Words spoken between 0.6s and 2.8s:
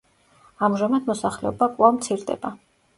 ამჟამად მოსახლეობა კვლავ მცირდება.